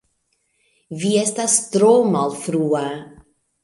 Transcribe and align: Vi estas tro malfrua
Vi 1.03 1.13
estas 1.25 1.59
tro 1.77 1.93
malfrua 2.19 2.85